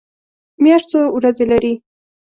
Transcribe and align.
میاشت 0.63 0.87
څو 0.91 0.99
ورځې 1.15 1.45
لري؟ 1.51 1.73